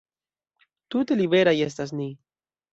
[0.95, 2.11] Tute liberaj estas ni!